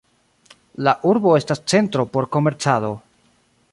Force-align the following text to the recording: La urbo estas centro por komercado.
La 0.87 0.93
urbo 1.11 1.33
estas 1.41 1.61
centro 1.73 2.07
por 2.17 2.29
komercado. 2.37 2.91